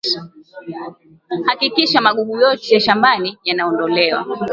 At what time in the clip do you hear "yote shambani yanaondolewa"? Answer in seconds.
2.41-4.25